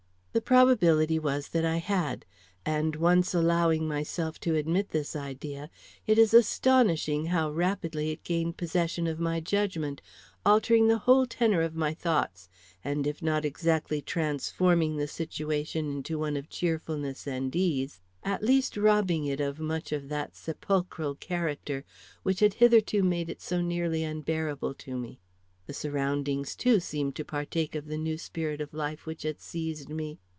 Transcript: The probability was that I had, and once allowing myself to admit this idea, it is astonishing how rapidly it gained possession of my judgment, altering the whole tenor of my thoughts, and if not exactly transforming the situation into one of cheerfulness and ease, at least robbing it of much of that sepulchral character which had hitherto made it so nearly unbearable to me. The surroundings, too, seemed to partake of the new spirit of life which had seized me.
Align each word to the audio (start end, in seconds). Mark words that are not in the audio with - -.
The 0.33 0.39
probability 0.41 1.19
was 1.19 1.49
that 1.49 1.65
I 1.65 1.75
had, 1.79 2.25
and 2.65 2.95
once 2.95 3.33
allowing 3.33 3.85
myself 3.85 4.39
to 4.47 4.55
admit 4.55 4.91
this 4.91 5.13
idea, 5.13 5.69
it 6.07 6.17
is 6.17 6.33
astonishing 6.33 7.25
how 7.25 7.51
rapidly 7.51 8.11
it 8.11 8.23
gained 8.23 8.55
possession 8.55 9.07
of 9.07 9.19
my 9.19 9.41
judgment, 9.41 10.01
altering 10.45 10.87
the 10.87 10.99
whole 10.99 11.25
tenor 11.25 11.61
of 11.61 11.75
my 11.75 11.93
thoughts, 11.93 12.47
and 12.81 13.05
if 13.05 13.21
not 13.21 13.43
exactly 13.43 14.01
transforming 14.01 14.95
the 14.95 15.05
situation 15.09 15.91
into 15.91 16.17
one 16.17 16.37
of 16.37 16.47
cheerfulness 16.49 17.27
and 17.27 17.53
ease, 17.53 17.99
at 18.23 18.41
least 18.41 18.77
robbing 18.77 19.25
it 19.25 19.41
of 19.41 19.59
much 19.59 19.91
of 19.91 20.07
that 20.07 20.33
sepulchral 20.37 21.15
character 21.15 21.83
which 22.23 22.39
had 22.39 22.53
hitherto 22.53 23.03
made 23.03 23.29
it 23.29 23.41
so 23.41 23.59
nearly 23.61 24.01
unbearable 24.01 24.73
to 24.75 24.97
me. 24.97 25.19
The 25.67 25.73
surroundings, 25.75 26.55
too, 26.55 26.81
seemed 26.81 27.15
to 27.15 27.23
partake 27.23 27.75
of 27.75 27.85
the 27.85 27.95
new 27.97 28.17
spirit 28.17 28.59
of 28.59 28.73
life 28.73 29.05
which 29.05 29.23
had 29.23 29.39
seized 29.39 29.89
me. 29.89 30.19